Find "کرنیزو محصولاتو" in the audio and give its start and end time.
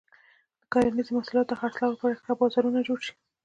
0.73-1.49